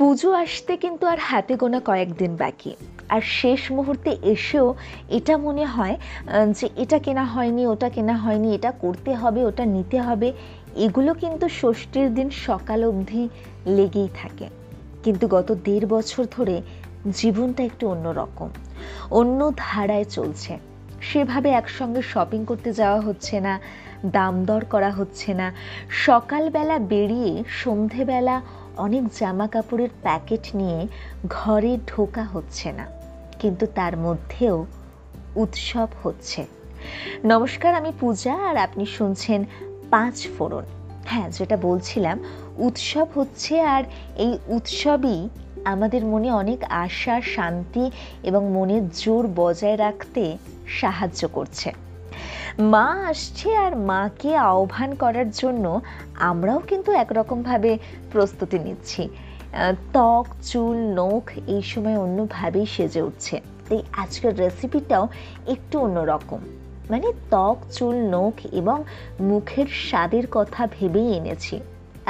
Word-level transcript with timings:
পুজো 0.00 0.30
আসতে 0.44 0.72
কিন্তু 0.76 1.04
আর 1.12 1.18
হাতে 1.28 1.54
গোনা 1.56 1.80
কয়েকদিন 1.88 2.32
বাকি। 2.36 2.72
আর 3.14 3.22
শেষ 3.40 3.62
মুহূর্তে 3.76 4.10
এসেও 4.34 4.68
এটা 5.18 5.34
মনে 5.46 5.64
হয় 5.74 5.96
যে 6.58 6.66
এটা 6.76 6.98
কেনা 6.98 7.24
হয়নি, 7.24 7.62
ওটা 7.66 7.88
কেনা 7.90 8.16
হয়নি, 8.16 8.48
এটা 8.54 8.70
করতে 8.84 9.10
হবে, 9.14 9.40
ওটা 9.44 9.64
নিতে 9.64 9.98
হবে, 10.00 10.28
এগুলো 10.84 11.10
কিন্তু 11.14 11.46
ষষ্ঠীর 11.60 12.08
দিন 12.14 12.28
সকাল 12.46 12.80
অবধি 12.84 13.22
লেগেই 13.76 14.08
থাকে। 14.20 14.46
কিন্তু 15.04 15.24
গত 15.28 15.48
দেড় 15.64 15.86
বছর 15.86 16.22
ধরে 16.36 16.56
জীবনটা 17.20 17.62
একটু 17.64 17.84
অন্যরকম 17.88 18.48
অন্য 19.10 19.40
ধারায় 19.56 20.06
চলছে। 20.16 20.52
সেভাবে 21.00 21.48
একসঙ্গে 21.50 22.02
শপিং 22.12 22.40
করতে 22.44 22.70
যাওয়া 22.72 23.00
হচ্ছে 23.00 23.36
না, 23.40 23.54
দাম 24.16 24.34
দর 24.44 24.62
করা 24.64 24.90
হচ্ছে 24.90 25.30
না। 25.34 25.46
সকালবেলা 26.06 26.76
বেরিয়ে 26.92 27.32
সন্ধেবেলা 27.62 28.36
অনেক 28.86 29.04
জামা 29.18 29.46
কাপড়ের 29.54 29.92
প্যাকেট 30.04 30.44
নিয়ে 30.60 30.80
ঘরে 31.36 31.72
ঢোকা 31.90 32.24
হচ্ছে 32.34 32.68
না, 32.78 32.86
কিন্তু 33.40 33.64
তার 33.78 33.94
মধ্যেও 34.06 34.56
উৎসব 35.42 35.88
হচ্ছে। 36.02 36.40
নমস্কার, 37.24 37.72
আমি 37.80 37.90
পূজা 38.00 38.34
আর 38.48 38.56
আপনি 38.66 38.84
শুনছেন 38.96 39.40
পাঁচ 39.90 40.16
ফোড়ন। 40.34 40.64
হ্যাঁ 41.10 41.28
যেটা 41.36 41.56
বলছিলাম, 41.68 42.16
উৎসব 42.66 43.06
হচ্ছে 43.14 43.54
আর 43.74 43.82
এই 44.24 44.32
উৎসবই 44.48 45.20
আমাদের 45.64 46.02
মনে 46.12 46.28
অনেক 46.32 46.60
আশা, 46.84 47.16
শান্তি 47.34 47.84
এবং 48.22 48.42
মনের 48.56 48.84
জোর 49.00 49.24
বজায় 49.40 49.78
রাখতে 49.84 50.24
সাহায্য 50.80 51.22
করছে। 51.36 51.68
মা 52.58 52.84
আসছে 52.84 53.56
আর 53.56 53.76
মাকে 53.76 54.36
আহ্বান 54.36 54.94
করার 54.94 55.30
জন্য 55.30 55.80
আমরাও 56.14 56.58
কিন্তু 56.58 56.92
একরকমভাবে 56.92 57.78
প্রস্তুতি 58.12 58.58
নিচ্ছি। 58.58 59.08
ত্বক, 59.92 60.26
চুল, 60.42 60.76
নখ 60.76 61.30
এই 61.46 61.62
সময় 61.62 61.98
অন্যভাবেই 61.98 62.66
সেজে 62.66 63.02
উঠছে। 63.02 63.40
তাই 63.68 63.82
আজকের 63.92 64.38
রেসিপিটাও 64.38 65.08
একটু 65.46 65.78
অন্যরকম। 65.78 66.38
মানে 66.90 67.12
ত্বক, 67.30 67.56
চুল, 67.72 67.94
নখ 67.94 68.32
এবং 68.52 68.84
মুখের 69.20 69.66
স্বাদের 69.66 70.22
কথা 70.30 70.68
ভেবেই 70.80 71.16
এনেছি। 71.16 71.60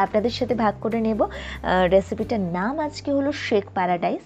আপনাদের 0.07 0.35
সাথে 0.39 0.55
ভাগ 0.65 0.75
করে 0.85 0.99
নেব। 1.07 1.21
রেসিপিটার 1.95 2.43
নাম 2.59 2.75
আজকে 2.87 3.11
হলো 3.17 3.31
শেক 3.47 3.67
প্যারাডাইস 3.77 4.25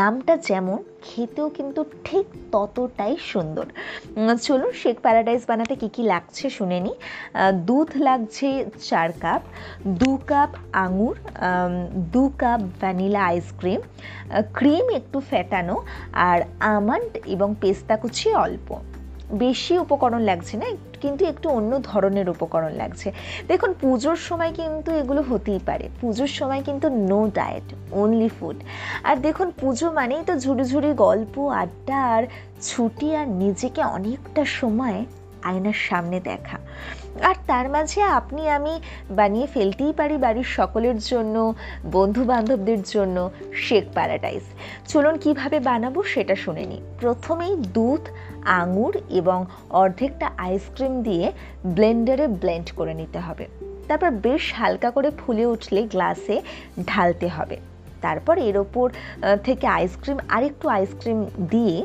নামটা 0.00 0.34
যেমন, 0.48 0.78
খেতেও 1.06 1.48
কিন্তু 1.56 1.80
ঠিক 2.06 2.26
ততটাই 2.52 3.14
সুন্দর। 3.32 3.66
চলুন 4.46 4.72
শেক 4.82 4.96
প্যারাডাইস 5.04 5.42
বানাতে 5.50 5.74
কি 5.80 5.88
কি 5.96 6.02
লাগছে 6.12 6.46
শুনে 6.56 6.78
নিই। 6.84 6.96
দুধ 7.68 7.90
লাগছে 8.06 8.48
চার 8.88 9.10
কাপ 9.22 9.42
দু 10.00 10.12
কাপ 10.30 10.50
আঙুর 10.84 11.16
দু 12.14 12.24
কাপ 12.42 12.60
ভ্যানিলা 12.82 13.22
আইসক্রিম 13.32 13.80
ক্রিম 14.58 14.86
একটু 14.98 15.18
ফেটানো, 15.30 15.76
আর 16.30 16.38
আমন্ড 16.74 17.12
এবং 17.34 17.48
পেস্তা 17.62 17.94
কুচি 18.02 18.28
অল্প। 18.46 18.68
বেশি 19.32 19.78
উপকরণ 19.78 20.22
লাগছে 20.22 20.56
না, 20.56 20.66
কিন্তু 21.00 21.24
একটু 21.24 21.48
অন্য 21.48 21.72
ধরনের 21.82 22.28
উপকরণ 22.28 22.72
লাগছে। 22.72 23.12
দেখুন, 23.48 23.74
পুজোর 23.80 24.16
সময় 24.16 24.52
কিন্তু 24.52 24.90
এগুলো 24.92 25.22
হতেই 25.22 25.58
পারে। 25.58 25.88
পুজোর 26.00 26.26
সময় 26.26 26.62
কিন্তু 26.62 26.86
নো 26.88 27.30
ডায়েট 27.34 27.68
অনলি 27.92 28.28
ফুড 28.28 28.56
আর 29.04 29.16
দেখুন, 29.16 29.50
পুজো 29.60 29.86
মানেই 29.90 30.22
তো 30.24 30.38
ঝুড়ি 30.38 30.64
ঝুড়ি 30.64 30.90
গল্প, 30.92 31.34
আড্ডা, 31.62 31.98
আর 32.16 32.22
ছুটি, 32.60 33.14
আর 33.14 33.26
নিজেকে 33.28 33.82
অনেকটা 33.82 34.44
সময় 34.44 35.04
আয়নার 35.46 35.78
সামনে 35.88 36.18
দেখা। 36.20 36.58
আর 37.22 37.34
তার 37.46 37.66
মাঝে 37.68 38.00
আপনি, 38.18 38.42
আমি 38.50 38.74
বানিয়ে 39.10 39.46
ফেলতেই 39.46 39.92
পারি 39.92 40.16
বাড়ির 40.16 40.48
সকলের 40.58 40.98
জন্য 40.98 41.36
বন্ধু 41.92 42.22
বান্ধবদের 42.24 42.80
জন্য 42.82 43.16
শেক 43.54 43.84
প্যারাডাইস। 43.94 44.44
চলুন 44.88 45.14
কীভাবে 45.18 45.60
বানাবো 45.60 46.00
সেটা 46.02 46.34
শুনে 46.36 46.64
নিই। 46.66 46.82
প্রথমেই 47.00 47.54
দুধ, 47.74 48.02
আঙুর 48.60 48.94
এবং 49.10 49.38
অর্ধেকটা 49.70 50.26
আইসক্রিম 50.38 50.94
দিয়ে 51.02 51.26
ব্লেন্ডারে 51.66 52.26
ব্লেন্ড 52.42 52.68
করে 52.76 52.94
নিতে 52.94 53.18
হবে। 53.18 53.46
তারপর 53.88 54.10
বেশ 54.10 54.44
হালকা 54.54 54.88
করে 54.90 55.10
ফুলে 55.10 55.44
উঠলে 55.46 55.80
গ্লাসে 55.82 56.36
ঢালতে 56.86 57.28
হবে। 57.28 57.56
তারপর 58.00 58.38
এর 58.38 58.56
ওপর 58.58 58.86
থেকে 59.44 59.66
আইসক্রিম, 59.66 60.18
আরেকটু 60.28 60.66
আইসক্রিম 60.68 61.18
দিয়ে 61.50 61.76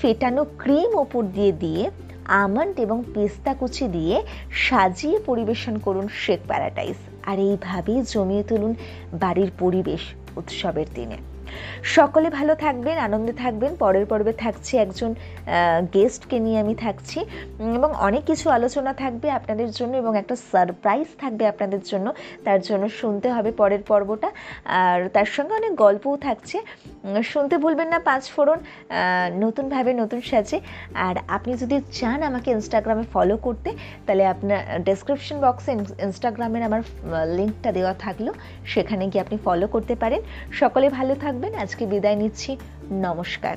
ফেটানো 0.00 0.42
ক্রিম 0.58 0.90
ওপর 0.94 1.22
দিয়ে 1.36 1.52
দিয়ে 1.52 1.82
আমন্ড 2.28 2.80
এবং 2.80 3.04
পেস্তা 3.14 3.54
কুচি 3.54 3.88
দিয়ে 3.88 4.22
সাজিয়ে 4.50 5.18
পরিবেশন 5.18 5.78
করুন 5.78 6.08
শেক 6.08 6.40
প্যারাডাইস। 6.48 6.96
আর 7.26 7.38
এইভাবেই 7.38 8.02
জমিয়ে 8.02 8.42
তুলুন 8.42 8.74
বাড়ির 9.12 9.50
পরিবেশ 9.58 10.00
উৎসবের 10.36 10.86
দিনে। 10.94 11.16
সকলে 11.82 12.30
ভালো 12.30 12.54
থাকবেন, 12.54 12.98
আনন্দে 12.98 13.32
থাকবেন। 13.32 13.76
পরের 13.76 14.06
পর্বে 14.06 14.32
থাকছে 14.32 14.78
একজন 14.78 15.14
গেস্টকে 15.94 16.38
নিয়ে 16.38 16.60
আমি 16.60 16.74
থাকছি। 16.74 17.20
এবং 17.74 17.92
অনেক 17.92 18.24
কিছু 18.24 18.50
আলোচনা 18.50 18.92
থাকবে 18.92 19.30
আপনাদের 19.30 19.70
জন্য 19.70 19.96
এবং 19.96 20.18
একটা 20.18 20.36
সারপ্রাইজ 20.36 21.06
থাকবে 21.18 21.46
আপনাদের 21.46 21.80
জন্য। 21.84 22.12
তার 22.44 22.60
জন্য 22.60 22.88
শুনতে 22.88 23.32
হবে 23.32 23.52
পরের 23.52 23.82
পর্বটা। 23.82 24.30
আর 24.64 25.08
তার 25.08 25.24
সঙ্গে 25.24 25.54
অনেক 25.54 25.76
গল্পও 25.76 26.16
থাকছে। 26.16 26.60
শুনতে 27.24 27.58
ভুলবেন 27.58 27.88
না, 27.88 27.98
পাঁচ 27.98 28.30
ফোড়ন 28.30 28.58
নতুনভাবে 29.40 29.92
নতুন 29.94 30.20
সাজে। 30.20 30.60
আর 30.94 31.14
আপনি 31.28 31.54
যদি 31.54 31.80
চান 31.92 32.22
আমাকে 32.22 32.50
ইনস্টাগ্রামে 32.50 33.02
ফলো 33.12 33.36
করতে, 33.36 33.72
তাহলে 34.06 34.26
আপনার 34.26 34.82
ডেসক্রিপশন 34.82 35.40
বক্সে 35.40 35.72
ইনস্টাগ্রামের 36.02 36.62
আমার 36.62 36.82
লিঙ্কটা 37.36 37.72
দেওয়া 37.72 37.94
থাকল। 37.94 38.32
সেখানে 38.66 39.06
গিয়ে 39.06 39.20
আপনি 39.20 39.38
ফলো 39.44 39.66
করতে 39.66 39.94
পারেন। 39.94 40.20
সকলে 40.52 40.88
ভালো 40.88 41.14
থাকবেন। 41.38 41.54
আজকে 41.64 41.84
বিদায় 41.86 42.16
নিচ্ছি। 42.16 42.50
নমস্কার। 43.06 43.56